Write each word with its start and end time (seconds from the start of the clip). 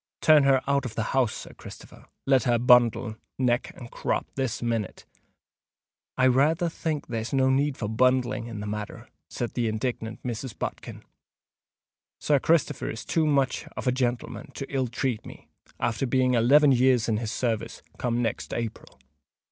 Turn 0.19 0.45
her 0.45 0.61
out 0.67 0.83
of 0.85 0.95
the 0.95 1.03
house, 1.13 1.35
Sir 1.35 1.53
Christopher—let 1.53 2.45
her 2.45 2.57
bundle, 2.57 3.17
neck 3.37 3.71
and 3.77 3.91
crop, 3.91 4.25
this 4.33 4.63
minute!" 4.63 5.05
"I 6.17 6.23
rayther 6.25 6.69
think 6.69 7.05
there's 7.05 7.33
no 7.35 7.51
need 7.51 7.77
for 7.77 7.87
bundling 7.87 8.47
in 8.47 8.61
the 8.61 8.65
matter," 8.65 9.07
said 9.29 9.53
the 9.53 9.67
indignant 9.67 10.23
Mrs. 10.23 10.57
Bodkin. 10.57 11.03
"Sir 12.19 12.39
Christopher 12.39 12.89
is 12.89 13.05
too 13.05 13.27
much 13.27 13.67
of 13.77 13.85
a 13.85 13.91
gentleman 13.91 14.49
to 14.55 14.65
ill 14.75 14.87
treat 14.87 15.23
me, 15.23 15.49
after 15.79 16.07
being 16.07 16.33
eleven 16.33 16.71
years 16.71 17.07
in 17.07 17.17
his 17.17 17.31
service 17.31 17.83
come 17.99 18.23
next 18.23 18.53
Aperil. 18.55 18.99